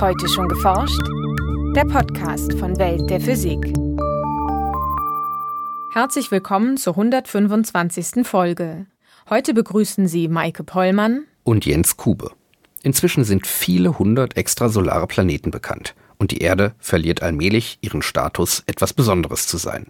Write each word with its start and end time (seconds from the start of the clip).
Heute 0.00 0.28
schon 0.28 0.48
geforscht? 0.48 1.00
Der 1.76 1.84
Podcast 1.84 2.52
von 2.58 2.76
Welt 2.78 3.08
der 3.08 3.20
Physik. 3.20 3.60
Herzlich 5.92 6.30
willkommen 6.30 6.76
zur 6.76 6.94
125. 6.94 8.26
Folge. 8.26 8.86
Heute 9.30 9.54
begrüßen 9.54 10.08
Sie 10.08 10.28
Maike 10.28 10.64
Pollmann 10.64 11.26
und 11.44 11.64
Jens 11.64 11.96
Kube. 11.96 12.32
Inzwischen 12.82 13.24
sind 13.24 13.46
viele 13.46 13.98
hundert 13.98 14.36
extrasolare 14.36 15.06
Planeten 15.06 15.50
bekannt 15.50 15.94
und 16.18 16.32
die 16.32 16.38
Erde 16.38 16.74
verliert 16.78 17.22
allmählich 17.22 17.78
ihren 17.80 18.02
Status, 18.02 18.62
etwas 18.66 18.92
Besonderes 18.92 19.46
zu 19.46 19.56
sein. 19.56 19.86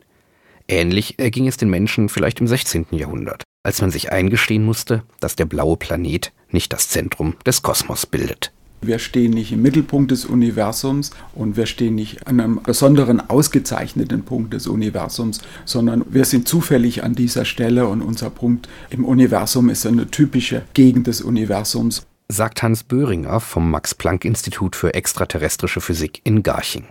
Ähnlich 0.69 1.19
erging 1.19 1.47
es 1.47 1.57
den 1.57 1.71
Menschen 1.71 2.09
vielleicht 2.09 2.41
im 2.41 2.47
16. 2.47 2.87
Jahrhundert, 2.93 3.43
als 3.63 3.81
man 3.81 3.91
sich 3.91 4.13
eingestehen 4.13 4.65
musste, 4.65 5.03
dass 5.21 5.37
der 5.37 5.47
blaue 5.47 5.77
Planet 5.77 6.33
nicht 6.51 6.73
das 6.73 6.89
Zentrum 6.89 7.37
des 7.45 7.63
Kosmos 7.63 8.07
bildet. 8.07 8.54
Wir 8.87 8.99
stehen 8.99 9.33
nicht 9.33 9.53
im 9.53 9.63
Mittelpunkt 9.63 10.11
des 10.11 10.25
Universums 10.25 11.11
und 11.35 11.57
wir 11.57 11.67
stehen 11.67 11.95
nicht 11.95 12.27
an 12.27 12.41
einem 12.41 12.61
besonderen 12.63 13.21
ausgezeichneten 13.31 14.25
Punkt 14.25 14.53
des 14.53 14.67
Universums, 14.67 15.41
sondern 15.65 16.05
wir 16.11 16.25
sind 16.25 16.47
zufällig 16.49 17.03
an 17.03 17.15
dieser 17.15 17.45
Stelle 17.45 17.87
und 17.87 18.03
unser 18.03 18.31
Punkt 18.31 18.69
im 18.91 19.05
Universum 19.05 19.69
ist 19.71 19.87
eine 19.87 20.11
typische 20.11 20.63
Gegend 20.75 21.07
des 21.07 21.23
Universums. 21.23 22.07
Sagt 22.29 22.63
Hans 22.63 22.85
Böhringer 22.85 23.41
vom 23.41 23.71
Max-Planck-Institut 23.71 24.77
für 24.77 24.95
extraterrestrische 24.95 25.81
Physik 25.81 26.21
in 26.25 26.43
Garching. 26.43 26.85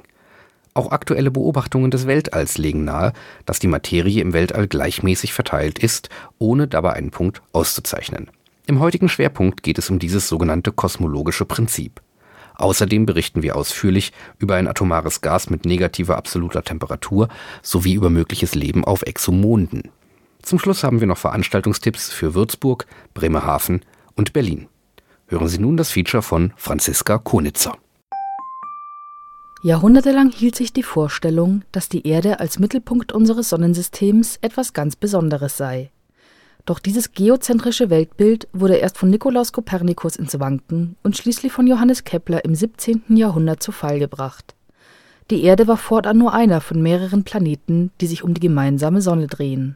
Auch 0.75 0.91
aktuelle 0.91 1.29
Beobachtungen 1.29 1.91
des 1.91 2.07
Weltalls 2.07 2.57
legen 2.57 2.83
nahe, 2.83 3.13
dass 3.45 3.59
die 3.59 3.67
Materie 3.67 4.21
im 4.21 4.33
Weltall 4.33 4.67
gleichmäßig 4.67 5.33
verteilt 5.33 5.77
ist, 5.77 6.09
ohne 6.39 6.67
dabei 6.67 6.93
einen 6.93 7.11
Punkt 7.11 7.41
auszuzeichnen. 7.51 8.31
Im 8.65 8.79
heutigen 8.79 9.09
Schwerpunkt 9.09 9.61
geht 9.61 9.77
es 9.77 9.89
um 9.89 9.99
dieses 9.99 10.29
sogenannte 10.29 10.71
kosmologische 10.71 11.43
Prinzip. 11.43 12.01
Außerdem 12.55 13.05
berichten 13.05 13.43
wir 13.43 13.57
ausführlich 13.57 14.13
über 14.39 14.55
ein 14.55 14.69
atomares 14.69 15.19
Gas 15.19 15.49
mit 15.49 15.65
negativer 15.65 16.17
absoluter 16.17 16.63
Temperatur 16.63 17.27
sowie 17.61 17.93
über 17.93 18.09
mögliches 18.09 18.55
Leben 18.55 18.85
auf 18.85 19.01
Exomonden. 19.01 19.89
Zum 20.41 20.59
Schluss 20.59 20.83
haben 20.83 21.01
wir 21.01 21.07
noch 21.07 21.17
Veranstaltungstipps 21.17 22.11
für 22.11 22.35
Würzburg, 22.35 22.85
Bremerhaven 23.13 23.81
und 24.15 24.31
Berlin. 24.31 24.67
Hören 25.27 25.47
Sie 25.47 25.59
nun 25.59 25.75
das 25.75 25.91
Feature 25.91 26.23
von 26.23 26.53
Franziska 26.55 27.17
Konitzer. 27.17 27.77
Jahrhundertelang 29.63 30.31
hielt 30.31 30.55
sich 30.55 30.73
die 30.73 30.83
Vorstellung, 30.83 31.63
dass 31.71 31.89
die 31.89 32.05
Erde 32.07 32.39
als 32.39 32.59
Mittelpunkt 32.59 33.13
unseres 33.13 33.49
Sonnensystems 33.49 34.37
etwas 34.41 34.73
ganz 34.73 34.95
Besonderes 34.95 35.57
sei. 35.57 35.92
Doch 36.65 36.79
dieses 36.79 37.11
geozentrische 37.11 37.89
Weltbild 37.89 38.47
wurde 38.53 38.75
erst 38.75 38.97
von 38.97 39.09
Nikolaus 39.09 39.51
Kopernikus 39.51 40.15
ins 40.15 40.39
Wanken 40.39 40.95
und 41.03 41.17
schließlich 41.17 41.51
von 41.51 41.67
Johannes 41.67 42.05
Kepler 42.05 42.45
im 42.45 42.55
17. 42.55 43.03
Jahrhundert 43.09 43.61
zu 43.61 43.73
Fall 43.73 43.99
gebracht. 43.99 44.55
Die 45.29 45.43
Erde 45.43 45.67
war 45.67 45.75
fortan 45.75 46.17
nur 46.17 46.33
einer 46.33 46.61
von 46.61 46.81
mehreren 46.81 47.25
Planeten, 47.25 47.91
die 47.99 48.07
sich 48.07 48.23
um 48.23 48.33
die 48.33 48.41
gemeinsame 48.41 49.01
Sonne 49.01 49.27
drehen. 49.27 49.75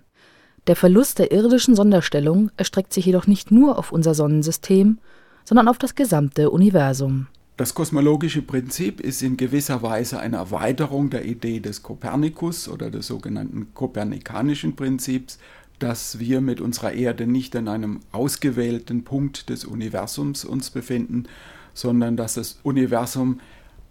Der 0.68 0.78
Verlust 0.78 1.20
der 1.20 1.32
irdischen 1.34 1.76
Sonderstellung 1.76 2.52
erstreckt 2.56 2.94
sich 2.94 3.06
jedoch 3.06 3.28
nicht 3.28 3.52
nur 3.52 3.78
auf 3.78 3.92
unser 3.92 4.14
Sonnensystem, 4.14 5.00
sondern 5.44 5.68
auf 5.68 5.78
das 5.78 5.96
gesamte 5.96 6.52
Universum. 6.52 7.28
Das 7.58 7.74
kosmologische 7.74 8.44
Prinzip 8.44 9.02
ist 9.02 9.24
in 9.24 9.36
gewisser 9.36 9.82
Weise 9.82 10.20
eine 10.20 10.38
Erweiterung 10.38 11.10
der 11.10 11.26
Idee 11.26 11.60
des 11.60 11.82
Kopernikus 11.82 12.70
oder 12.70 12.92
des 12.92 13.08
sogenannten 13.08 13.74
kopernikanischen 13.74 14.76
Prinzips, 14.76 15.40
dass 15.80 16.20
wir 16.20 16.42
mit 16.42 16.61
unserer 16.61 16.94
Erde 16.94 17.28
nicht 17.28 17.56
an 17.56 17.67
einem 17.67 18.00
ausgewählten 18.11 19.03
Punkt 19.03 19.50
des 19.50 19.66
Universums 19.66 20.45
uns 20.45 20.70
befinden, 20.70 21.25
sondern 21.73 22.17
dass 22.17 22.36
das 22.36 22.59
Universum 22.64 23.39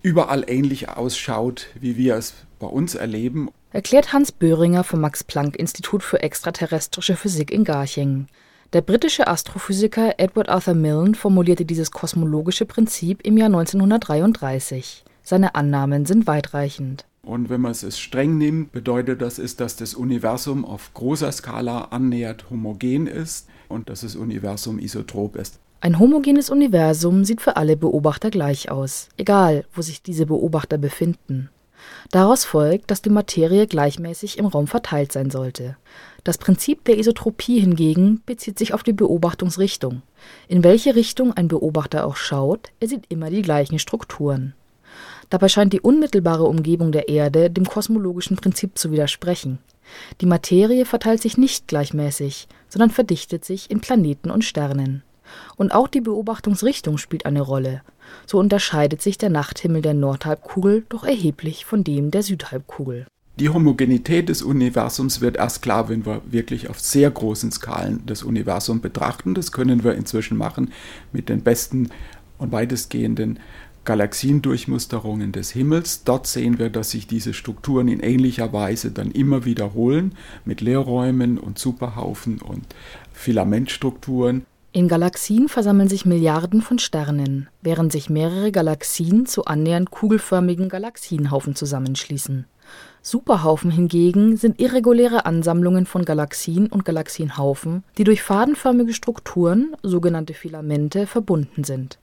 überall 0.03 0.45
ähnlich 0.49 0.89
ausschaut, 0.89 1.69
wie 1.81 1.97
wir 1.97 2.17
es 2.17 2.35
bei 2.59 2.67
uns 2.67 2.95
erleben. 2.95 3.51
Erklärt 3.73 4.13
Hans 4.13 4.33
Böhringer 4.33 4.85
vom 4.85 5.01
Max-Planck-Institut 5.01 6.03
für 6.03 6.23
extraterrestrische 6.23 7.17
Physik 7.17 7.51
in 7.51 7.65
Garching. 7.65 8.27
Der 8.73 8.81
britische 8.81 9.27
Astrophysiker 9.27 10.15
Edward 10.19 10.49
Arthur 10.49 10.75
Milne 10.75 11.15
formulierte 11.15 11.65
dieses 11.65 11.91
kosmologische 11.91 12.67
Prinzip 12.67 13.21
im 13.25 13.37
Jahr 13.37 13.47
1933. 13.47 15.05
Seine 15.23 15.55
Annahmen 15.55 16.07
sind 16.07 16.27
weitreichend. 16.27 17.05
Und 17.27 17.51
wenn 17.51 17.61
man 17.61 17.73
es 17.73 17.99
streng 17.99 18.39
nimmt, 18.39 18.71
bedeutet 18.71 19.21
das 19.21 19.41
ist, 19.41 19.59
dass 19.59 19.75
das 19.75 19.95
Universum 19.95 20.65
auf 20.65 20.95
großer 20.95 21.33
Skala 21.33 21.87
annähernd 21.87 22.51
homogen 22.51 23.09
ist 23.09 23.49
und 23.69 23.91
dass 23.91 24.03
das 24.03 24.15
Universum 24.15 24.79
isotrop 24.79 25.35
ist. 25.35 25.59
Ein 25.81 25.99
homogenes 25.99 26.51
Universum 26.51 27.25
sieht 27.25 27.41
für 27.41 27.57
alle 27.57 27.77
Beobachter 27.77 28.31
gleich 28.31 28.71
aus, 28.71 29.09
egal 29.17 29.65
wo 29.75 29.83
sich 29.83 30.03
diese 30.03 30.25
Beobachter 30.25 30.79
befinden. 30.79 31.51
Daraus 32.13 32.45
folgt, 32.45 32.93
dass 32.93 33.03
die 33.03 33.11
Materie 33.11 33.67
gleichmäßig 33.67 34.39
im 34.39 34.47
Raum 34.47 34.69
verteilt 34.69 35.11
sein 35.11 35.31
sollte. 35.31 35.77
Das 36.23 36.39
Prinzip 36.39 36.85
der 36.85 36.97
Isotropie 36.97 37.59
hingegen 37.59 38.23
bezieht 38.25 38.57
sich 38.57 38.73
auf 38.73 38.85
die 38.85 38.93
Beobachtungsrichtung. 38.93 40.03
In 40.47 40.63
welche 40.63 40.95
Richtung 40.95 41.33
ein 41.33 41.49
Beobachter 41.49 42.07
auch 42.07 42.17
schaut, 42.17 42.71
er 42.79 42.87
sieht 42.87 43.05
immer 43.09 43.31
die 43.31 43.43
gleichen 43.43 43.81
Strukturen. 43.81 44.55
Dabei 45.31 45.49
scheint 45.49 45.73
die 45.73 45.81
unmittelbare 45.81 46.45
Umgebung 46.45 46.93
der 46.93 47.09
Erde 47.09 47.51
dem 47.51 47.65
kosmologischen 47.65 48.37
Prinzip 48.37 48.79
zu 48.79 48.93
widersprechen. 48.93 49.59
Die 50.21 50.27
Materie 50.27 50.85
verteilt 50.85 51.23
sich 51.23 51.37
nicht 51.39 51.69
gleichmäßig, 51.69 52.49
sondern 52.69 52.91
verdichtet 52.91 53.45
sich 53.45 53.71
in 53.71 53.81
Planeten 53.81 54.31
und 54.31 54.45
Sternen. 54.45 55.03
Und 55.57 55.75
auch 55.75 55.89
die 55.89 56.01
Beobachtungsrichtung 56.01 56.99
spielt 56.99 57.27
eine 57.27 57.41
Rolle. 57.41 57.83
So 58.27 58.39
unterscheidet 58.39 59.03
sich 59.03 59.19
der 59.19 59.31
Nachthimmel 59.31 59.83
der 59.83 59.95
Nordhalbkugel 59.95 60.85
doch 60.89 61.05
erheblich 61.05 61.65
von 61.65 61.83
dem 61.83 62.11
der 62.11 62.23
Südhalbkugel. 62.23 63.07
Die 63.39 63.51
Homogenität 63.51 64.31
des 64.31 64.43
Universums 64.43 65.21
wird 65.21 65.37
erst 65.37 65.61
klar, 65.61 65.91
wenn 65.91 66.07
wir 66.07 66.23
wirklich 66.25 66.71
auf 66.71 66.81
sehr 66.81 67.11
großen 67.11 67.53
Skalen 67.53 68.03
das 68.07 68.23
Universum 68.23 68.81
betrachten. 68.81 69.35
Das 69.35 69.53
können 69.53 69.85
wir 69.85 69.95
inzwischen 69.95 70.39
machen 70.39 70.73
mit 71.13 71.29
den 71.29 71.43
besten 71.43 71.91
und 72.39 72.53
weitestgehenden 72.53 73.39
Galaxiendurchmusterungen 73.87 75.33
des 75.33 75.53
Himmels. 75.53 76.05
Dort 76.05 76.27
sehen 76.27 76.59
wir, 76.59 76.69
dass 76.69 76.91
sich 76.91 77.07
diese 77.07 77.33
Strukturen 77.33 77.89
in 77.89 78.01
ähnlicher 78.01 78.53
Weise 78.53 78.91
dann 78.91 79.11
immer 79.13 79.47
wiederholen 79.47 80.15
mit 80.45 80.61
Leerräumen 80.61 81.39
und 81.39 81.59
Superhaufen 81.59 82.43
und 82.43 82.67
Filamentstrukturen. 83.13 84.45
In 84.73 84.89
Galaxien 84.89 85.49
versammeln 85.49 85.89
sich 85.89 86.05
Milliarden 86.05 86.61
von 86.61 86.79
Sternen, 86.79 87.49
während 87.63 87.93
sich 87.93 88.11
mehrere 88.11 88.53
Galaxien 88.53 89.25
zu 89.25 89.47
annähernd 89.47 89.91
kugelförmigen 89.91 90.69
Galaxienhaufen 90.69 91.55
zusammenschließen. 91.55 92.45
Superhaufen 93.01 93.71
hingegen 93.71 94.37
sind 94.37 94.61
irreguläre 94.61 95.25
Ansammlungen 95.25 95.87
von 95.87 96.05
Galaxien 96.05 96.67
und 96.67 96.85
Galaxienhaufen, 96.85 97.85
die 97.97 98.05
durch 98.05 98.23
fadenförmige 98.23 98.93
Strukturen, 98.93 99.77
sogenannte 99.83 100.35
Filamente, 100.35 101.07
verbunden 101.07 101.63
sind 101.63 101.99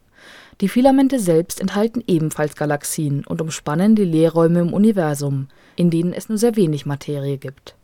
die 0.62 0.69
Filamente 0.69 1.19
selbst 1.19 1.59
enthalten 1.59 2.03
ebenfalls 2.08 2.56
Galaxien 2.56 3.25
und 3.25 3.41
umspannen 3.41 3.96
die 3.96 4.06
Leerräume 4.06 4.59
im 4.59 4.74
Universum, 4.74 5.47
in 5.75 5.90
denen 5.90 6.14
es 6.14 6.30
nur 6.30 6.38
sehr 6.38 6.56
wenig 6.56 6.86
Materie 6.86 7.38
gibt. 7.38 7.75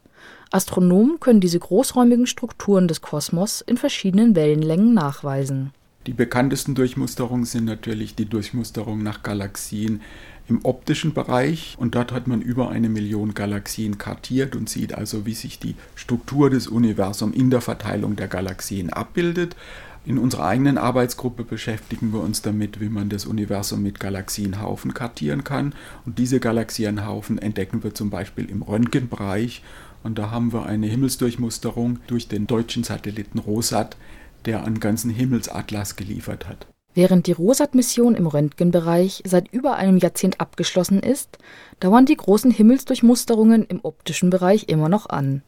Astronomen 0.52 1.20
können 1.20 1.42
diese 1.42 1.60
großräumigen 1.60 2.26
Strukturen 2.26 2.88
des 2.88 3.02
Kosmos 3.02 3.62
in 3.62 3.78
verschiedenen 3.78 4.36
Wellenlängen 4.36 4.94
nachweisen. 4.94 5.72
Die 6.08 6.14
bekanntesten 6.14 6.76
Durchmusterungen 6.76 7.46
sind 7.46 7.66
natürlich 7.66 8.16
die 8.16 8.26
Durchmusterung 8.26 9.04
nach 9.04 9.22
Galaxien 9.22 10.02
im 10.48 10.66
optischen 10.66 11.14
Bereich 11.14 11.76
und 11.78 11.94
dort 11.94 12.12
hat 12.12 12.28
man 12.28 12.42
über 12.42 12.70
eine 12.70 12.90
Million 12.90 13.36
Galaxien 13.36 14.00
kartiert 14.00 14.56
und 14.56 14.70
sieht 14.70 14.94
also, 14.96 15.28
wie 15.28 15.36
sich 15.36 15.60
die 15.60 15.76
Struktur 15.96 16.50
des 16.50 16.68
Universums 16.68 17.36
in 17.36 17.52
der 17.52 17.62
Verteilung 17.62 18.16
der 18.16 18.28
Galaxien 18.28 18.90
abbildet. 18.90 19.56
In 20.06 20.18
unserer 20.18 20.46
eigenen 20.46 20.78
Arbeitsgruppe 20.78 21.44
beschäftigen 21.44 22.14
wir 22.14 22.22
uns 22.22 22.42
damit, 22.42 22.80
wie 22.80 22.90
man 22.90 23.10
das 23.10 23.26
Universum 23.26 23.84
mit 23.84 24.00
Galaxienhaufen 24.00 24.94
kartieren 24.94 25.44
kann. 25.44 25.76
Und 26.06 26.18
diese 26.18 26.40
Galaxienhaufen 26.40 27.38
entdecken 27.38 27.84
wir 27.84 27.94
zum 27.94 28.10
Beispiel 28.10 28.50
im 28.50 28.62
Röntgenbereich. 28.62 29.62
Und 30.04 30.18
da 30.18 30.32
haben 30.32 30.54
wir 30.54 30.66
eine 30.66 30.88
Himmelsdurchmusterung 30.88 32.00
durch 32.08 32.28
den 32.28 32.48
deutschen 32.48 32.84
Satelliten 32.84 33.40
ROSAT, 33.40 33.98
der 34.46 34.64
einen 34.64 34.80
ganzen 34.80 35.12
Himmelsatlas 35.12 35.96
geliefert 35.96 36.48
hat. 36.48 36.68
Während 36.96 37.28
die 37.28 37.34
ROSAT-Mission 37.34 38.16
im 38.16 38.26
Röntgenbereich 38.26 39.22
seit 39.26 39.54
über 39.54 39.76
einem 39.76 39.98
Jahrzehnt 39.98 40.42
abgeschlossen 40.42 41.02
ist, 41.02 41.38
dauern 41.80 42.06
die 42.06 42.16
großen 42.16 42.52
Himmelsdurchmusterungen 42.52 43.66
im 43.66 43.82
optischen 43.84 44.30
Bereich 44.30 44.70
immer 44.70 44.90
noch 44.90 45.08
an. 45.08 45.44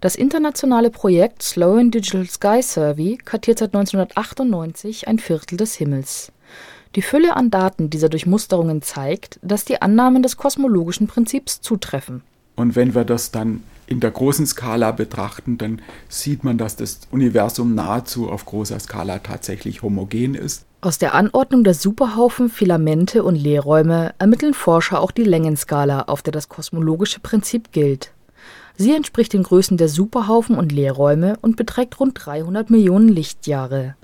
Das 0.00 0.16
internationale 0.16 0.90
Projekt 0.90 1.42
Sloan 1.42 1.90
Digital 1.90 2.26
Sky 2.26 2.62
Survey 2.62 3.18
kartiert 3.24 3.58
seit 3.58 3.74
1998 3.74 5.08
ein 5.08 5.18
Viertel 5.18 5.56
des 5.56 5.74
Himmels. 5.74 6.32
Die 6.94 7.02
Fülle 7.02 7.36
an 7.36 7.50
Daten 7.50 7.90
dieser 7.90 8.08
Durchmusterungen 8.08 8.82
zeigt, 8.82 9.40
dass 9.42 9.64
die 9.64 9.82
Annahmen 9.82 10.22
des 10.22 10.36
kosmologischen 10.36 11.08
Prinzips 11.08 11.60
zutreffen. 11.60 12.22
Und 12.56 12.76
wenn 12.76 12.94
wir 12.94 13.04
das 13.04 13.32
dann 13.32 13.64
in 13.86 14.00
der 14.00 14.12
großen 14.12 14.46
Skala 14.46 14.92
betrachten, 14.92 15.58
dann 15.58 15.82
sieht 16.08 16.44
man, 16.44 16.56
dass 16.56 16.76
das 16.76 17.00
Universum 17.10 17.74
nahezu 17.74 18.30
auf 18.30 18.46
großer 18.46 18.78
Skala 18.78 19.18
tatsächlich 19.18 19.82
homogen 19.82 20.34
ist. 20.34 20.64
Aus 20.80 20.98
der 20.98 21.14
Anordnung 21.14 21.64
der 21.64 21.74
Superhaufen, 21.74 22.48
Filamente 22.48 23.24
und 23.24 23.36
Leerräume 23.36 24.14
ermitteln 24.18 24.54
Forscher 24.54 25.00
auch 25.00 25.10
die 25.10 25.24
Längenskala, 25.24 26.02
auf 26.02 26.22
der 26.22 26.32
das 26.32 26.48
kosmologische 26.48 27.20
Prinzip 27.20 27.72
gilt. 27.72 28.12
Sie 28.76 28.94
entspricht 28.94 29.32
den 29.32 29.44
Größen 29.44 29.76
der 29.76 29.88
Superhaufen 29.88 30.56
und 30.56 30.72
Leerräume 30.72 31.36
und 31.40 31.56
beträgt 31.56 32.00
rund 32.00 32.18
300 32.20 32.70
Millionen 32.70 33.08
Lichtjahre. 33.08 33.94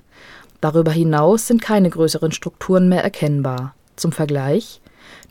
Darüber 0.61 0.91
hinaus 0.91 1.47
sind 1.47 1.61
keine 1.61 1.89
größeren 1.89 2.31
Strukturen 2.31 2.87
mehr 2.87 3.03
erkennbar. 3.03 3.75
Zum 3.97 4.13
Vergleich: 4.13 4.79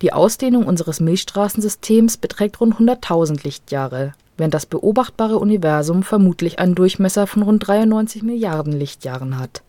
Die 0.03 0.13
Ausdehnung 0.13 0.67
unseres 0.67 1.01
Milchstraßensystems 1.01 2.19
beträgt 2.19 2.61
rund 2.61 2.75
100.000 2.75 3.43
Lichtjahre, 3.45 4.13
während 4.37 4.53
das 4.53 4.67
beobachtbare 4.67 5.39
Universum 5.39 6.03
vermutlich 6.03 6.59
einen 6.59 6.75
Durchmesser 6.75 7.27
von 7.27 7.43
rund 7.43 7.67
93 7.67 8.23
Milliarden 8.23 8.75
Lichtjahren 8.75 9.39
hat. 9.39 9.63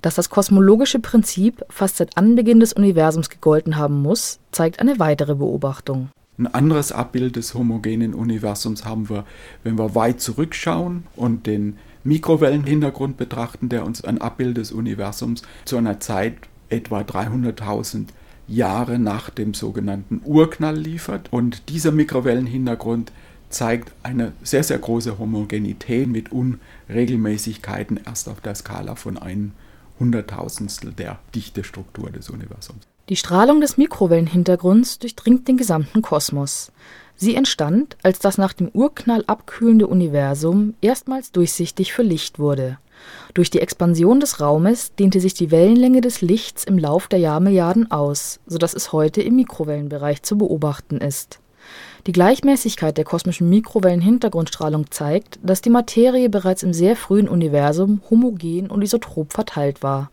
Dass 0.00 0.14
das 0.14 0.30
kosmologische 0.30 1.00
Prinzip 1.00 1.64
fast 1.68 1.98
seit 1.98 2.16
Anbeginn 2.16 2.60
des 2.60 2.72
Universums 2.72 3.28
gegolten 3.28 3.76
haben 3.76 4.00
muss, 4.00 4.38
zeigt 4.52 4.80
eine 4.80 4.98
weitere 4.98 5.34
Beobachtung 5.34 6.08
ein 6.38 6.46
anderes 6.46 6.92
Abbild 6.92 7.36
des 7.36 7.54
homogenen 7.54 8.14
Universums 8.14 8.84
haben 8.84 9.08
wir, 9.08 9.24
wenn 9.62 9.78
wir 9.78 9.94
weit 9.94 10.20
zurückschauen 10.20 11.04
und 11.16 11.46
den 11.46 11.78
Mikrowellenhintergrund 12.04 13.16
betrachten, 13.16 13.68
der 13.68 13.84
uns 13.84 14.04
ein 14.04 14.20
Abbild 14.20 14.56
des 14.58 14.70
Universums 14.70 15.42
zu 15.64 15.76
einer 15.76 15.98
Zeit 15.98 16.34
etwa 16.68 17.00
300.000 17.00 18.06
Jahre 18.48 18.98
nach 18.98 19.30
dem 19.30 19.54
sogenannten 19.54 20.20
Urknall 20.24 20.76
liefert. 20.76 21.28
Und 21.32 21.68
dieser 21.68 21.90
Mikrowellenhintergrund 21.90 23.12
zeigt 23.48 23.92
eine 24.02 24.32
sehr, 24.42 24.62
sehr 24.62 24.78
große 24.78 25.18
Homogenität 25.18 26.08
mit 26.08 26.30
Unregelmäßigkeiten 26.32 28.00
erst 28.04 28.28
auf 28.28 28.40
der 28.40 28.54
Skala 28.54 28.94
von 28.94 29.18
einem 29.18 29.52
Hunderttausendstel 29.98 30.92
der 30.92 31.18
Dichtestruktur 31.34 32.10
des 32.10 32.28
Universums. 32.28 32.86
Die 33.08 33.14
Strahlung 33.14 33.60
des 33.60 33.76
Mikrowellenhintergrunds 33.76 34.98
durchdringt 34.98 35.46
den 35.46 35.56
gesamten 35.56 36.02
Kosmos. 36.02 36.72
Sie 37.14 37.36
entstand, 37.36 37.96
als 38.02 38.18
das 38.18 38.36
nach 38.36 38.52
dem 38.52 38.68
Urknall 38.68 39.22
abkühlende 39.28 39.86
Universum 39.86 40.74
erstmals 40.80 41.30
durchsichtig 41.30 41.92
für 41.92 42.02
Licht 42.02 42.40
wurde. 42.40 42.78
Durch 43.32 43.48
die 43.48 43.60
Expansion 43.60 44.18
des 44.18 44.40
Raumes 44.40 44.92
dehnte 44.96 45.20
sich 45.20 45.34
die 45.34 45.52
Wellenlänge 45.52 46.00
des 46.00 46.20
Lichts 46.20 46.64
im 46.64 46.78
Lauf 46.78 47.06
der 47.06 47.20
Jahrmilliarden 47.20 47.92
aus, 47.92 48.40
so 48.48 48.58
dass 48.58 48.74
es 48.74 48.92
heute 48.92 49.22
im 49.22 49.36
Mikrowellenbereich 49.36 50.24
zu 50.24 50.36
beobachten 50.36 50.96
ist. 50.96 51.38
Die 52.08 52.12
Gleichmäßigkeit 52.12 52.96
der 52.96 53.04
kosmischen 53.04 53.48
Mikrowellenhintergrundstrahlung 53.48 54.90
zeigt, 54.90 55.38
dass 55.44 55.60
die 55.60 55.70
Materie 55.70 56.28
bereits 56.28 56.64
im 56.64 56.72
sehr 56.72 56.96
frühen 56.96 57.28
Universum 57.28 58.00
homogen 58.10 58.68
und 58.68 58.82
isotrop 58.82 59.32
verteilt 59.32 59.84
war 59.84 60.10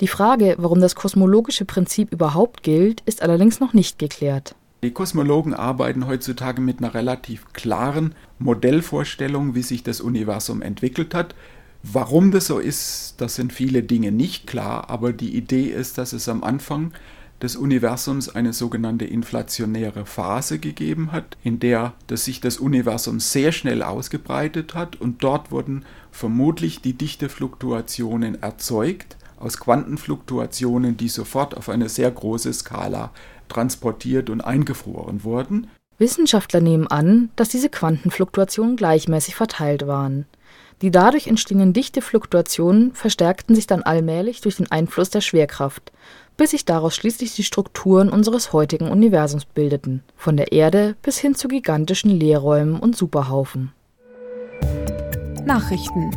die 0.00 0.08
Frage, 0.08 0.56
warum 0.58 0.80
das 0.80 0.94
kosmologische 0.94 1.64
Prinzip 1.64 2.12
überhaupt 2.12 2.62
gilt, 2.62 3.02
ist 3.06 3.22
allerdings 3.22 3.60
noch 3.60 3.72
nicht 3.72 3.98
geklärt. 3.98 4.54
Die 4.82 4.92
Kosmologen 4.92 5.54
arbeiten 5.54 6.06
heutzutage 6.06 6.60
mit 6.60 6.78
einer 6.78 6.94
relativ 6.94 7.52
klaren 7.52 8.14
Modellvorstellung, 8.38 9.54
wie 9.54 9.62
sich 9.62 9.82
das 9.82 10.00
Universum 10.00 10.62
entwickelt 10.62 11.14
hat. 11.14 11.34
Warum 11.82 12.30
das 12.30 12.46
so 12.46 12.58
ist, 12.58 13.14
das 13.18 13.36
sind 13.36 13.52
viele 13.52 13.82
Dinge 13.82 14.12
nicht 14.12 14.46
klar, 14.46 14.90
aber 14.90 15.12
die 15.12 15.36
Idee 15.36 15.66
ist, 15.66 15.98
dass 15.98 16.12
es 16.12 16.28
am 16.28 16.44
Anfang 16.44 16.92
des 17.42 17.56
Universums 17.56 18.28
eine 18.28 18.52
sogenannte 18.52 19.04
inflationäre 19.04 20.06
Phase 20.06 20.58
gegeben 20.58 21.12
hat, 21.12 21.36
in 21.42 21.58
der 21.58 21.94
das 22.06 22.24
sich 22.24 22.40
das 22.40 22.58
Universum 22.58 23.20
sehr 23.20 23.52
schnell 23.52 23.82
ausgebreitet 23.82 24.74
hat 24.74 24.96
und 24.96 25.22
dort 25.22 25.50
wurden 25.50 25.84
vermutlich 26.10 26.80
die 26.80 26.94
Dichtefluktuationen 26.94 28.42
erzeugt 28.42 29.16
aus 29.38 29.58
Quantenfluktuationen, 29.58 30.96
die 30.96 31.08
sofort 31.08 31.56
auf 31.56 31.68
eine 31.68 31.88
sehr 31.88 32.10
große 32.10 32.52
Skala 32.52 33.10
transportiert 33.48 34.30
und 34.30 34.40
eingefroren 34.40 35.24
wurden. 35.24 35.68
Wissenschaftler 35.98 36.60
nehmen 36.60 36.86
an, 36.86 37.30
dass 37.36 37.48
diese 37.48 37.68
Quantenfluktuationen 37.68 38.76
gleichmäßig 38.76 39.34
verteilt 39.34 39.86
waren. 39.86 40.26
Die 40.82 40.90
dadurch 40.90 41.26
entstehenden 41.26 41.72
Dichtefluktuationen 41.72 42.92
verstärkten 42.92 43.54
sich 43.54 43.66
dann 43.66 43.82
allmählich 43.82 44.42
durch 44.42 44.56
den 44.56 44.70
Einfluss 44.70 45.08
der 45.08 45.22
Schwerkraft, 45.22 45.90
bis 46.36 46.50
sich 46.50 46.66
daraus 46.66 46.94
schließlich 46.94 47.34
die 47.34 47.44
Strukturen 47.44 48.10
unseres 48.10 48.52
heutigen 48.52 48.90
Universums 48.90 49.46
bildeten, 49.46 50.02
von 50.16 50.36
der 50.36 50.52
Erde 50.52 50.94
bis 51.00 51.18
hin 51.18 51.34
zu 51.34 51.48
gigantischen 51.48 52.10
Leerräumen 52.10 52.78
und 52.78 52.94
Superhaufen. 52.94 53.72
Nachrichten 55.46 56.10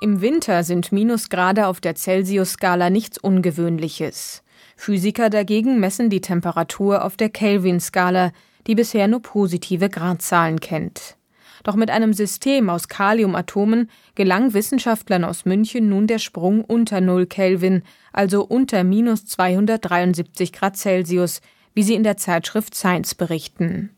im 0.00 0.20
Winter 0.20 0.62
sind 0.64 0.92
Minusgrade 0.92 1.66
auf 1.66 1.80
der 1.80 1.94
Celsius-Skala 1.94 2.90
nichts 2.90 3.18
Ungewöhnliches. 3.18 4.42
Physiker 4.76 5.28
dagegen 5.28 5.80
messen 5.80 6.08
die 6.08 6.20
Temperatur 6.20 7.04
auf 7.04 7.16
der 7.16 7.30
Kelvin-Skala, 7.30 8.32
die 8.66 8.74
bisher 8.74 9.08
nur 9.08 9.22
positive 9.22 9.88
Gradzahlen 9.88 10.60
kennt. 10.60 11.16
Doch 11.64 11.74
mit 11.74 11.90
einem 11.90 12.12
System 12.12 12.70
aus 12.70 12.86
Kaliumatomen 12.86 13.90
gelang 14.14 14.54
Wissenschaftlern 14.54 15.24
aus 15.24 15.44
München 15.44 15.88
nun 15.88 16.06
der 16.06 16.18
Sprung 16.18 16.64
unter 16.64 17.00
0 17.00 17.26
Kelvin, 17.26 17.82
also 18.12 18.44
unter 18.44 18.84
minus 18.84 19.26
273 19.26 20.52
Grad 20.52 20.76
Celsius, 20.76 21.40
wie 21.74 21.82
sie 21.82 21.94
in 21.94 22.04
der 22.04 22.16
Zeitschrift 22.16 22.74
Science 22.74 23.14
berichten. 23.14 23.90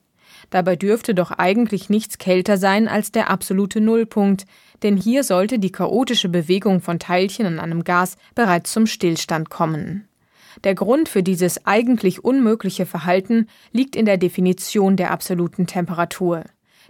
Dabei 0.51 0.77
dürfte 0.77 1.15
doch 1.15 1.31
eigentlich 1.31 1.89
nichts 1.89 2.19
kälter 2.19 2.59
sein 2.59 2.89
als 2.89 3.13
der 3.13 3.31
absolute 3.31 3.81
Nullpunkt, 3.81 4.45
denn 4.83 4.97
hier 4.97 5.25
sollte 5.25 5.59
die 5.59 5.73
chaotische 5.73 6.29
Bewegung 6.29 6.81
von 6.81 6.99
Teilchen 6.99 7.47
in 7.47 7.59
einem 7.59 7.85
Gas 7.85 8.17
bereits 8.35 8.73
zum 8.73 8.87
Stillstand 8.87 9.51
kommen. 9.51 10.09
Der 10.65 10.75
Grund 10.75 11.09
für 11.09 11.23
dieses 11.23 11.67
eigentlich 11.67 12.25
unmögliche 12.25 12.85
Verhalten 12.85 13.47
liegt 13.73 13.95
in 13.95 14.05
der 14.05 14.17
Definition 14.17 14.97
der 14.97 15.13
absoluten 15.13 15.67
Temperatur. 15.67 16.45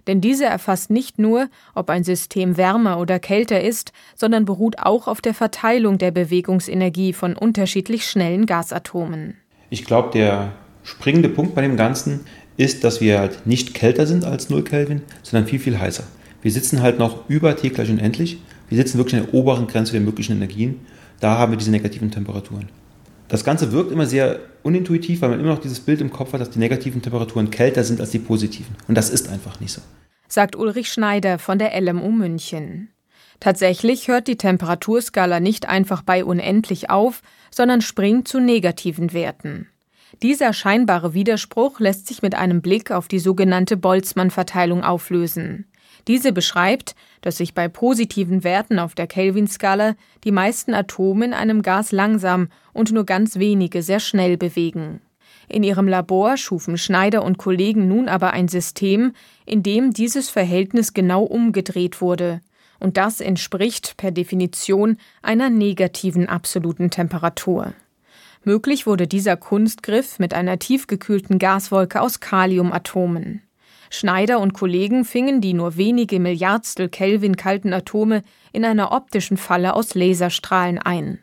Denn 0.07 0.19
diese 0.19 0.45
erfasst 0.45 0.89
nicht 0.89 1.19
nur, 1.19 1.47
ob 1.75 1.91
ein 1.91 2.03
System 2.03 2.57
wärmer 2.57 2.99
oder 2.99 3.19
kälter 3.19 3.61
ist, 3.61 3.91
sondern 4.15 4.45
beruht 4.45 4.79
auch 4.79 5.07
auf 5.07 5.21
der 5.21 5.35
Verteilung 5.35 5.99
der 5.99 6.09
Bewegungsenergie 6.09 7.13
von 7.13 7.35
unterschiedlich 7.35 8.05
schnellen 8.05 8.47
Gasatomen. 8.47 9.37
Ich 9.69 9.85
glaube, 9.85 10.09
der 10.11 10.53
springende 10.83 11.29
Punkt 11.29 11.53
bei 11.53 11.61
dem 11.61 11.77
Ganzen 11.77 12.21
ist, 12.57 12.83
dass 12.83 13.01
wir 13.01 13.19
halt 13.19 13.45
nicht 13.47 13.73
kälter 13.73 14.05
sind 14.05 14.25
als 14.25 14.49
0 14.49 14.63
Kelvin, 14.63 15.01
sondern 15.23 15.47
viel, 15.47 15.59
viel 15.59 15.79
heißer. 15.79 16.03
Wir 16.41 16.51
sitzen 16.51 16.81
halt 16.81 16.99
noch 16.99 17.29
über 17.29 17.55
T 17.55 17.69
gleich 17.69 17.89
unendlich. 17.89 18.41
Wir 18.69 18.77
sitzen 18.77 18.97
wirklich 18.97 19.19
an 19.19 19.27
der 19.27 19.33
oberen 19.33 19.67
Grenze 19.67 19.91
der 19.91 20.01
möglichen 20.01 20.33
Energien. 20.33 20.79
Da 21.19 21.37
haben 21.37 21.51
wir 21.51 21.57
diese 21.57 21.71
negativen 21.71 22.11
Temperaturen. 22.11 22.69
Das 23.27 23.43
Ganze 23.43 23.71
wirkt 23.71 23.91
immer 23.91 24.05
sehr 24.05 24.39
unintuitiv, 24.63 25.21
weil 25.21 25.29
man 25.29 25.39
immer 25.39 25.49
noch 25.49 25.61
dieses 25.61 25.79
Bild 25.79 26.01
im 26.01 26.11
Kopf 26.11 26.33
hat, 26.33 26.41
dass 26.41 26.49
die 26.49 26.59
negativen 26.59 27.01
Temperaturen 27.01 27.49
kälter 27.49 27.83
sind 27.83 28.01
als 28.01 28.11
die 28.11 28.19
positiven. 28.19 28.75
Und 28.87 28.95
das 28.95 29.09
ist 29.09 29.29
einfach 29.29 29.59
nicht 29.59 29.71
so. 29.71 29.81
Sagt 30.27 30.55
Ulrich 30.55 30.91
Schneider 30.91 31.39
von 31.39 31.57
der 31.57 31.79
LMU 31.79 32.11
München. 32.11 32.89
Tatsächlich 33.39 34.07
hört 34.07 34.27
die 34.27 34.37
Temperaturskala 34.37 35.39
nicht 35.39 35.67
einfach 35.67 36.01
bei 36.03 36.23
unendlich 36.23 36.89
auf, 36.89 37.21
sondern 37.49 37.81
springt 37.81 38.27
zu 38.27 38.39
negativen 38.39 39.13
Werten. 39.13 39.67
Dieser 40.21 40.53
scheinbare 40.53 41.13
Widerspruch 41.13 41.79
lässt 41.79 42.07
sich 42.07 42.21
mit 42.21 42.35
einem 42.35 42.61
Blick 42.61 42.91
auf 42.91 43.07
die 43.07 43.19
sogenannte 43.19 43.77
Boltzmann-Verteilung 43.77 44.83
auflösen. 44.83 45.65
Diese 46.07 46.33
beschreibt, 46.33 46.95
dass 47.21 47.37
sich 47.37 47.53
bei 47.53 47.67
positiven 47.67 48.43
Werten 48.43 48.79
auf 48.79 48.95
der 48.95 49.07
Kelvin-Skala 49.07 49.95
die 50.23 50.31
meisten 50.31 50.73
Atome 50.73 51.25
in 51.25 51.33
einem 51.33 51.61
Gas 51.61 51.91
langsam 51.91 52.49
und 52.73 52.91
nur 52.91 53.05
ganz 53.05 53.37
wenige 53.37 53.83
sehr 53.83 53.99
schnell 53.99 54.37
bewegen. 54.37 55.01
In 55.47 55.63
ihrem 55.63 55.87
Labor 55.87 56.37
schufen 56.37 56.77
Schneider 56.77 57.23
und 57.23 57.37
Kollegen 57.37 57.87
nun 57.87 58.07
aber 58.07 58.31
ein 58.31 58.47
System, 58.47 59.13
in 59.45 59.63
dem 59.63 59.91
dieses 59.91 60.29
Verhältnis 60.29 60.93
genau 60.93 61.23
umgedreht 61.23 62.01
wurde. 62.01 62.41
Und 62.79 62.97
das 62.97 63.21
entspricht 63.21 63.97
per 63.97 64.11
Definition 64.11 64.97
einer 65.21 65.49
negativen 65.49 66.27
absoluten 66.27 66.89
Temperatur. 66.89 67.73
Möglich 68.43 68.87
wurde 68.87 69.07
dieser 69.07 69.37
Kunstgriff 69.37 70.17
mit 70.17 70.33
einer 70.33 70.57
tiefgekühlten 70.57 71.37
Gaswolke 71.37 72.01
aus 72.01 72.19
Kaliumatomen. 72.19 73.43
Schneider 73.91 74.39
und 74.39 74.53
Kollegen 74.53 75.05
fingen 75.05 75.41
die 75.41 75.53
nur 75.53 75.77
wenige 75.77 76.19
Milliardstel 76.19 76.89
Kelvin 76.89 77.35
kalten 77.35 77.71
Atome 77.71 78.23
in 78.51 78.65
einer 78.65 78.93
optischen 78.93 79.37
Falle 79.37 79.75
aus 79.75 79.93
Laserstrahlen 79.93 80.79
ein. 80.79 81.19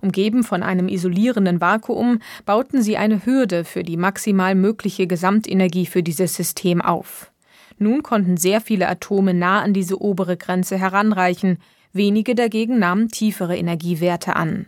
Umgeben 0.00 0.44
von 0.44 0.62
einem 0.62 0.88
isolierenden 0.88 1.60
Vakuum 1.60 2.20
bauten 2.46 2.82
sie 2.82 2.96
eine 2.96 3.26
Hürde 3.26 3.64
für 3.64 3.82
die 3.82 3.96
maximal 3.96 4.54
mögliche 4.54 5.06
Gesamtenergie 5.06 5.86
für 5.86 6.02
dieses 6.02 6.34
System 6.34 6.80
auf. 6.80 7.30
Nun 7.78 8.02
konnten 8.02 8.36
sehr 8.36 8.60
viele 8.60 8.88
Atome 8.88 9.34
nah 9.34 9.60
an 9.60 9.74
diese 9.74 10.00
obere 10.00 10.36
Grenze 10.36 10.78
heranreichen, 10.78 11.58
wenige 11.92 12.34
dagegen 12.34 12.78
nahmen 12.78 13.08
tiefere 13.08 13.56
Energiewerte 13.56 14.36
an. 14.36 14.66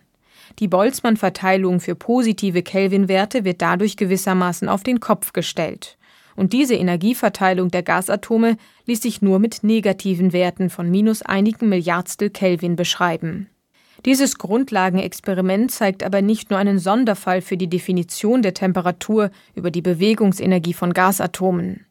Die 0.60 0.68
Boltzmann-Verteilung 0.68 1.80
für 1.80 1.94
positive 1.94 2.62
Kelvin-Werte 2.62 3.44
wird 3.44 3.60
dadurch 3.60 3.96
gewissermaßen 3.96 4.68
auf 4.68 4.82
den 4.82 5.00
Kopf 5.00 5.32
gestellt. 5.32 5.98
und 6.36 6.52
diese 6.52 6.74
Energieverteilung 6.74 7.70
der 7.70 7.82
Gasatome 7.82 8.56
ließ 8.86 9.02
sich 9.02 9.22
nur 9.22 9.38
mit 9.38 9.62
negativen 9.62 10.32
Werten 10.32 10.70
von 10.70 10.90
minus 10.90 11.22
einigen 11.22 11.68
Milliardstel 11.68 12.30
Kelvin 12.30 12.76
beschreiben. 12.76 13.48
Dieses 14.04 14.36
Grundlagenexperiment 14.36 15.70
zeigt 15.70 16.02
aber 16.02 16.20
nicht 16.20 16.50
nur 16.50 16.58
einen 16.58 16.78
Sonderfall 16.78 17.40
für 17.40 17.56
die 17.56 17.70
Definition 17.70 18.42
der 18.42 18.52
Temperatur 18.52 19.30
über 19.54 19.70
die 19.70 19.80
Bewegungsenergie 19.80 20.74
von 20.74 20.92
Gasatomen. 20.92 21.86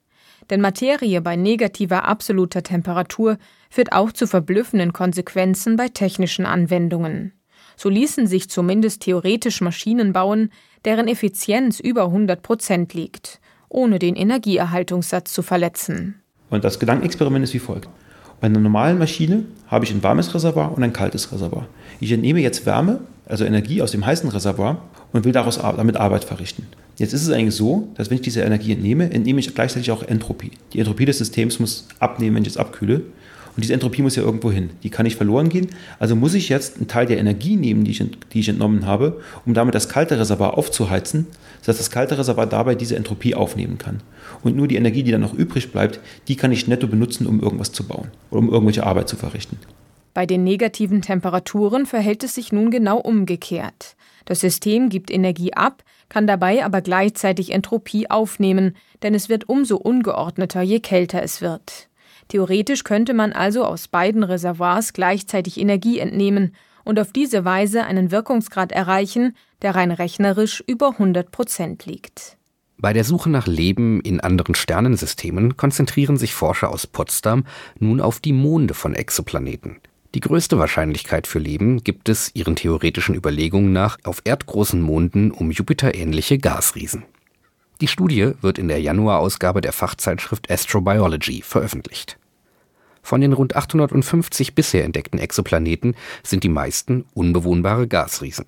Denn 0.49 0.61
Materie 0.61 1.21
bei 1.21 1.35
negativer 1.35 2.03
absoluter 2.03 2.61
Temperatur 2.61 3.37
führt 3.69 3.93
auch 3.93 4.11
zu 4.11 4.27
verblüffenden 4.27 4.93
Konsequenzen 4.93 5.77
bei 5.77 5.87
technischen 5.87 6.45
Anwendungen. 6.45 7.31
So 7.75 7.89
ließen 7.89 8.27
sich 8.27 8.49
zumindest 8.49 9.01
theoretisch 9.01 9.61
Maschinen 9.61 10.13
bauen, 10.13 10.49
deren 10.85 11.07
Effizienz 11.07 11.79
über 11.79 12.05
100 12.05 12.41
Prozent 12.41 12.93
liegt, 12.93 13.39
ohne 13.69 13.99
den 13.99 14.15
Energieerhaltungssatz 14.15 15.33
zu 15.33 15.41
verletzen. 15.41 16.21
Und 16.49 16.63
das 16.63 16.79
Gedankenexperiment 16.79 17.43
ist 17.43 17.53
wie 17.53 17.59
folgt. 17.59 17.89
Bei 18.39 18.47
einer 18.47 18.59
normalen 18.59 18.99
Maschine 18.99 19.45
habe 19.67 19.85
ich 19.85 19.91
ein 19.91 20.03
warmes 20.03 20.33
Reservoir 20.35 20.75
und 20.75 20.83
ein 20.83 20.91
kaltes 20.91 21.31
Reservoir. 21.31 21.65
Ich 21.99 22.11
entnehme 22.11 22.41
jetzt 22.41 22.65
Wärme, 22.65 22.99
also 23.25 23.45
Energie 23.45 23.81
aus 23.81 23.91
dem 23.91 24.05
heißen 24.05 24.29
Reservoir 24.29 24.81
und 25.13 25.23
will 25.23 25.31
daraus 25.31 25.57
damit 25.57 25.95
Arbeit 25.95 26.25
verrichten. 26.25 26.67
Jetzt 26.97 27.13
ist 27.13 27.23
es 27.23 27.29
eigentlich 27.29 27.55
so, 27.55 27.87
dass 27.95 28.09
wenn 28.09 28.15
ich 28.15 28.21
diese 28.21 28.41
Energie 28.41 28.73
entnehme, 28.73 29.09
entnehme 29.11 29.39
ich 29.39 29.55
gleichzeitig 29.55 29.91
auch 29.91 30.03
Entropie. 30.03 30.51
Die 30.73 30.79
Entropie 30.79 31.05
des 31.05 31.19
Systems 31.19 31.59
muss 31.59 31.87
abnehmen, 31.99 32.35
wenn 32.35 32.43
ich 32.43 32.49
es 32.49 32.57
abkühle. 32.57 33.03
Und 33.55 33.63
diese 33.63 33.73
Entropie 33.73 34.01
muss 34.01 34.15
ja 34.15 34.23
irgendwo 34.23 34.51
hin. 34.51 34.71
Die 34.81 34.89
kann 34.89 35.03
nicht 35.03 35.15
verloren 35.15 35.49
gehen. 35.49 35.67
Also 35.99 36.15
muss 36.15 36.33
ich 36.33 36.49
jetzt 36.49 36.77
einen 36.77 36.87
Teil 36.87 37.05
der 37.05 37.19
Energie 37.19 37.55
nehmen, 37.55 37.83
die 37.83 37.91
ich, 37.91 38.03
die 38.33 38.39
ich 38.39 38.49
entnommen 38.49 38.85
habe, 38.87 39.21
um 39.45 39.53
damit 39.53 39.75
das 39.75 39.89
kalte 39.89 40.19
Reservoir 40.19 40.57
aufzuheizen, 40.57 41.27
sodass 41.61 41.77
das 41.77 41.91
kalte 41.91 42.17
Reservoir 42.17 42.47
dabei 42.47 42.75
diese 42.75 42.95
Entropie 42.95 43.35
aufnehmen 43.35 43.77
kann. 43.77 44.01
Und 44.43 44.55
nur 44.55 44.67
die 44.67 44.75
Energie, 44.75 45.03
die 45.03 45.11
dann 45.11 45.21
noch 45.21 45.33
übrig 45.33 45.71
bleibt, 45.71 45.99
die 46.27 46.35
kann 46.35 46.51
ich 46.51 46.67
netto 46.67 46.87
benutzen, 46.87 47.27
um 47.27 47.41
irgendwas 47.41 47.71
zu 47.71 47.87
bauen 47.87 48.09
oder 48.31 48.39
um 48.39 48.49
irgendwelche 48.49 48.85
Arbeit 48.85 49.07
zu 49.07 49.15
verrichten. 49.15 49.57
Bei 50.13 50.25
den 50.25 50.43
negativen 50.43 51.01
Temperaturen 51.01 51.85
verhält 51.85 52.23
es 52.23 52.35
sich 52.35 52.51
nun 52.51 52.69
genau 52.69 52.99
umgekehrt. 52.99 53.95
Das 54.25 54.39
System 54.39 54.89
gibt 54.89 55.11
Energie 55.11 55.53
ab, 55.53 55.83
kann 56.07 56.27
dabei 56.27 56.63
aber 56.63 56.81
gleichzeitig 56.81 57.51
Entropie 57.51 58.09
aufnehmen, 58.09 58.75
denn 59.01 59.15
es 59.15 59.27
wird 59.27 59.49
umso 59.49 59.77
ungeordneter, 59.77 60.61
je 60.61 60.79
kälter 60.79 61.23
es 61.23 61.41
wird. 61.41 61.89
Theoretisch 62.27 62.83
könnte 62.83 63.13
man 63.13 63.33
also 63.33 63.65
aus 63.65 63.87
beiden 63.87 64.23
Reservoirs 64.23 64.93
gleichzeitig 64.93 65.59
Energie 65.59 65.99
entnehmen 65.99 66.55
und 66.83 66.99
auf 66.99 67.11
diese 67.11 67.45
Weise 67.45 67.83
einen 67.83 68.11
Wirkungsgrad 68.11 68.71
erreichen, 68.71 69.35
der 69.61 69.75
rein 69.75 69.91
rechnerisch 69.91 70.63
über 70.65 70.91
100 70.91 71.31
Prozent 71.31 71.85
liegt. 71.85 72.37
Bei 72.77 72.91
der 72.91 73.03
Suche 73.03 73.29
nach 73.29 73.47
Leben 73.47 74.01
in 74.01 74.19
anderen 74.19 74.55
Sternensystemen 74.55 75.55
konzentrieren 75.55 76.17
sich 76.17 76.33
Forscher 76.33 76.69
aus 76.69 76.85
Potsdam 76.85 77.45
nun 77.79 78.01
auf 78.01 78.19
die 78.19 78.33
Monde 78.33 78.73
von 78.73 78.93
Exoplaneten. 78.93 79.77
Die 80.15 80.19
größte 80.19 80.59
Wahrscheinlichkeit 80.59 81.25
für 81.25 81.39
Leben 81.39 81.83
gibt 81.83 82.09
es 82.09 82.31
ihren 82.35 82.55
theoretischen 82.55 83.15
Überlegungen 83.15 83.73
nach 83.73 83.97
auf 84.03 84.21
erdgroßen 84.25 84.81
Monden 84.81 85.31
um 85.31 85.49
Jupiter 85.49 85.95
ähnliche 85.95 86.37
Gasriesen. 86.37 87.05
Die 87.81 87.87
Studie 87.87 88.31
wird 88.41 88.57
in 88.57 88.67
der 88.67 88.81
Januarausgabe 88.81 89.61
der 89.61 89.73
Fachzeitschrift 89.73 90.49
Astrobiology 90.49 91.41
veröffentlicht. 91.41 92.17
Von 93.01 93.19
den 93.19 93.33
rund 93.33 93.55
850 93.55 94.55
bisher 94.55 94.85
entdeckten 94.85 95.19
Exoplaneten 95.19 95.95
sind 96.23 96.43
die 96.43 96.49
meisten 96.49 97.05
unbewohnbare 97.13 97.87
Gasriesen. 97.87 98.45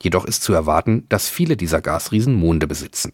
Jedoch 0.00 0.24
ist 0.24 0.44
zu 0.44 0.52
erwarten, 0.52 1.04
dass 1.08 1.28
viele 1.28 1.56
dieser 1.56 1.80
Gasriesen 1.80 2.34
Monde 2.34 2.68
besitzen. 2.68 3.12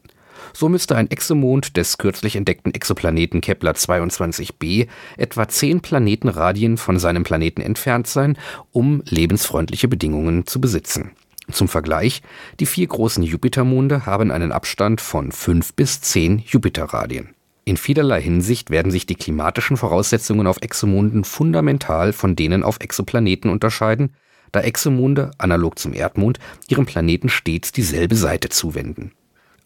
So 0.53 0.69
müsste 0.69 0.97
ein 0.97 1.11
Exomond 1.11 1.77
des 1.77 1.97
kürzlich 1.97 2.37
entdeckten 2.37 2.75
Exoplaneten 2.75 3.41
Kepler 3.41 3.73
22b 3.73 4.89
etwa 5.17 5.49
zehn 5.49 5.81
Planetenradien 5.81 6.77
von 6.77 6.99
seinem 6.99 7.23
Planeten 7.23 7.63
entfernt 7.63 8.07
sein, 8.07 8.37
um 8.73 9.03
lebensfreundliche 9.07 9.89
Bedingungen 9.89 10.47
zu 10.47 10.61
besitzen. 10.61 11.13
Zum 11.51 11.69
Vergleich, 11.69 12.23
die 12.59 12.67
vier 12.67 12.87
großen 12.87 13.23
Jupitermonde 13.23 14.07
haben 14.07 14.31
einen 14.31 14.53
Abstand 14.53 15.01
von 15.01 15.31
fünf 15.31 15.75
bis 15.75 16.01
zehn 16.01 16.39
Jupiterradien. 16.47 17.35
In 17.67 17.77
vielerlei 17.77 18.21
Hinsicht 18.21 18.71
werden 18.71 18.91
sich 18.91 19.07
die 19.07 19.15
klimatischen 19.15 19.77
Voraussetzungen 19.77 20.47
auf 20.47 20.59
Exomonden 20.61 21.25
fundamental 21.25 22.13
von 22.13 22.37
denen 22.37 22.63
auf 22.63 22.81
Exoplaneten 22.81 23.51
unterscheiden, 23.51 24.15
da 24.53 24.61
Exomonde, 24.61 25.33
analog 25.39 25.79
zum 25.79 25.95
Erdmond, 25.95 26.39
ihrem 26.69 26.87
Planeten 26.87 27.29
stets 27.29 27.73
dieselbe 27.73 28.17
Seite 28.17 28.51
zuwenden. 28.51 29.13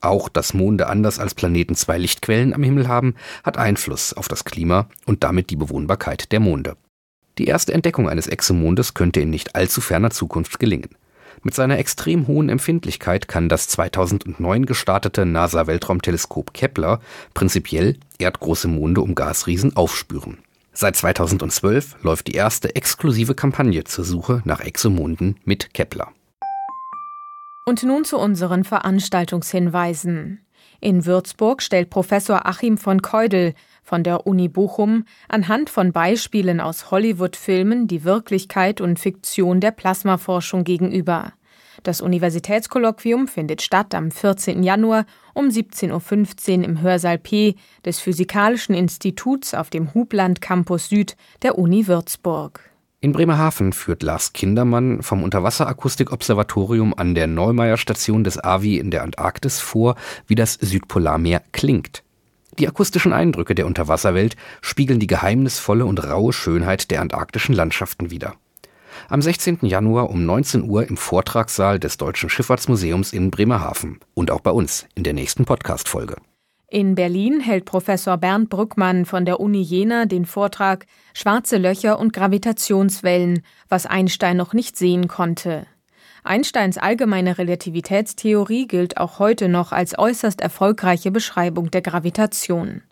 Auch 0.00 0.28
dass 0.28 0.54
Monde 0.54 0.86
anders 0.86 1.18
als 1.18 1.34
Planeten 1.34 1.74
zwei 1.74 1.98
Lichtquellen 1.98 2.54
am 2.54 2.62
Himmel 2.62 2.86
haben, 2.86 3.14
hat 3.42 3.58
Einfluss 3.58 4.12
auf 4.12 4.28
das 4.28 4.44
Klima 4.44 4.88
und 5.04 5.24
damit 5.24 5.50
die 5.50 5.56
Bewohnbarkeit 5.56 6.30
der 6.30 6.40
Monde. 6.40 6.76
Die 7.36 7.46
erste 7.46 7.74
Entdeckung 7.74 8.08
eines 8.08 8.28
Exomondes 8.28 8.94
könnte 8.94 9.20
in 9.20 9.30
nicht 9.30 9.56
allzu 9.56 9.80
ferner 9.80 10.10
Zukunft 10.10 10.58
gelingen. 10.58 10.90
Mit 11.42 11.54
seiner 11.54 11.78
extrem 11.78 12.26
hohen 12.26 12.48
Empfindlichkeit 12.48 13.28
kann 13.28 13.48
das 13.48 13.68
2009 13.68 14.66
gestartete 14.66 15.24
NASA-Weltraumteleskop 15.24 16.52
Kepler 16.52 17.00
prinzipiell 17.34 17.96
erdgroße 18.18 18.68
Monde 18.68 19.00
um 19.00 19.14
Gasriesen 19.14 19.76
aufspüren. 19.76 20.38
Seit 20.72 20.96
2012 20.96 21.96
läuft 22.02 22.28
die 22.28 22.34
erste 22.34 22.76
exklusive 22.76 23.34
Kampagne 23.34 23.84
zur 23.84 24.04
Suche 24.04 24.42
nach 24.44 24.60
Exomonden 24.60 25.36
mit 25.44 25.74
Kepler. 25.74 26.12
Und 27.66 27.82
nun 27.82 28.04
zu 28.04 28.16
unseren 28.16 28.64
Veranstaltungshinweisen. 28.64 30.40
In 30.80 31.06
Würzburg 31.06 31.60
stellt 31.60 31.90
Professor 31.90 32.46
Achim 32.46 32.78
von 32.78 33.02
Keudel 33.02 33.54
von 33.82 34.04
der 34.04 34.26
Uni 34.26 34.48
Bochum 34.48 35.04
anhand 35.28 35.70
von 35.70 35.92
Beispielen 35.92 36.60
aus 36.60 36.92
Hollywood-Filmen 36.92 37.88
die 37.88 38.04
Wirklichkeit 38.04 38.80
und 38.80 39.00
Fiktion 39.00 39.60
der 39.60 39.72
Plasmaforschung 39.72 40.62
gegenüber. 40.62 41.32
Das 41.82 42.00
Universitätskolloquium 42.00 43.28
findet 43.28 43.62
statt 43.62 43.94
am 43.94 44.10
14. 44.10 44.62
Januar 44.62 45.04
um 45.34 45.48
17.15 45.48 46.58
Uhr 46.58 46.64
im 46.64 46.80
Hörsaal 46.80 47.18
P 47.18 47.56
des 47.84 47.98
Physikalischen 47.98 48.74
Instituts 48.74 49.54
auf 49.54 49.70
dem 49.70 49.94
Hubland 49.94 50.40
Campus 50.40 50.88
Süd 50.88 51.16
der 51.42 51.58
Uni 51.58 51.86
Würzburg. 51.86 52.60
In 53.00 53.12
Bremerhaven 53.12 53.72
führt 53.72 54.02
Lars 54.02 54.32
Kindermann 54.32 55.02
vom 55.02 55.22
Unterwasserakustik-Observatorium 55.22 56.94
an 56.94 57.14
der 57.14 57.28
Neumeier 57.28 57.76
Station 57.76 58.24
des 58.24 58.42
AVI 58.42 58.78
in 58.78 58.90
der 58.90 59.04
Antarktis 59.04 59.60
vor, 59.60 59.94
wie 60.26 60.34
das 60.34 60.54
Südpolarmeer 60.54 61.40
klingt. 61.52 62.02
Die 62.58 62.66
akustischen 62.66 63.12
Eindrücke 63.12 63.54
der 63.54 63.66
Unterwasserwelt 63.66 64.34
spiegeln 64.60 64.98
die 64.98 65.06
geheimnisvolle 65.06 65.86
und 65.86 66.02
raue 66.02 66.32
Schönheit 66.32 66.90
der 66.90 67.00
antarktischen 67.00 67.54
Landschaften 67.54 68.10
wider. 68.10 68.34
Am 69.08 69.22
16. 69.22 69.58
Januar 69.62 70.10
um 70.10 70.26
19 70.26 70.68
Uhr 70.68 70.88
im 70.88 70.96
Vortragssaal 70.96 71.78
des 71.78 71.98
Deutschen 71.98 72.28
Schifffahrtsmuseums 72.28 73.12
in 73.12 73.30
Bremerhaven 73.30 74.00
und 74.14 74.32
auch 74.32 74.40
bei 74.40 74.50
uns 74.50 74.86
in 74.96 75.04
der 75.04 75.12
nächsten 75.12 75.44
Podcast-Folge. 75.44 76.16
In 76.70 76.94
Berlin 76.94 77.40
hält 77.40 77.64
Professor 77.64 78.18
Bernd 78.18 78.50
Brückmann 78.50 79.06
von 79.06 79.24
der 79.24 79.40
Uni 79.40 79.62
Jena 79.62 80.04
den 80.04 80.26
Vortrag 80.26 80.84
Schwarze 81.14 81.56
Löcher 81.56 81.98
und 81.98 82.12
Gravitationswellen, 82.12 83.42
was 83.70 83.86
Einstein 83.86 84.36
noch 84.36 84.52
nicht 84.52 84.76
sehen 84.76 85.08
konnte. 85.08 85.66
Einsteins 86.24 86.76
allgemeine 86.76 87.38
Relativitätstheorie 87.38 88.66
gilt 88.66 88.98
auch 88.98 89.18
heute 89.18 89.48
noch 89.48 89.72
als 89.72 89.98
äußerst 89.98 90.42
erfolgreiche 90.42 91.10
Beschreibung 91.10 91.70
der 91.70 91.80
Gravitation. 91.80 92.82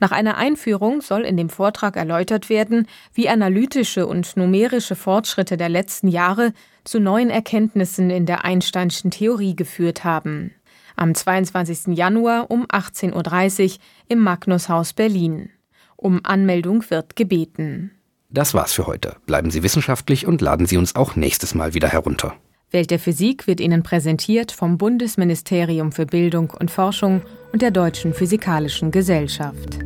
Nach 0.00 0.10
einer 0.10 0.36
Einführung 0.36 1.00
soll 1.00 1.20
in 1.20 1.36
dem 1.36 1.50
Vortrag 1.50 1.94
erläutert 1.94 2.48
werden, 2.48 2.88
wie 3.14 3.28
analytische 3.28 4.08
und 4.08 4.36
numerische 4.36 4.96
Fortschritte 4.96 5.56
der 5.56 5.68
letzten 5.68 6.08
Jahre 6.08 6.52
zu 6.82 6.98
neuen 6.98 7.30
Erkenntnissen 7.30 8.10
in 8.10 8.26
der 8.26 8.44
Einsteinschen 8.44 9.12
Theorie 9.12 9.54
geführt 9.54 10.02
haben. 10.02 10.52
Am 11.00 11.14
22. 11.14 11.96
Januar 11.96 12.50
um 12.50 12.66
18.30 12.66 13.64
Uhr 13.64 13.78
im 14.08 14.18
Magnushaus 14.18 14.92
Berlin. 14.92 15.48
Um 15.96 16.20
Anmeldung 16.24 16.84
wird 16.90 17.16
gebeten. 17.16 17.92
Das 18.28 18.52
war's 18.52 18.74
für 18.74 18.86
heute. 18.86 19.16
Bleiben 19.24 19.50
Sie 19.50 19.62
wissenschaftlich 19.62 20.26
und 20.26 20.42
laden 20.42 20.66
Sie 20.66 20.76
uns 20.76 20.96
auch 20.96 21.16
nächstes 21.16 21.54
Mal 21.54 21.72
wieder 21.72 21.88
herunter. 21.88 22.34
Welt 22.70 22.90
der 22.90 22.98
Physik 22.98 23.46
wird 23.46 23.60
Ihnen 23.60 23.82
präsentiert 23.82 24.52
vom 24.52 24.76
Bundesministerium 24.76 25.90
für 25.90 26.04
Bildung 26.04 26.50
und 26.50 26.70
Forschung 26.70 27.22
und 27.54 27.62
der 27.62 27.70
Deutschen 27.70 28.12
Physikalischen 28.12 28.90
Gesellschaft. 28.90 29.78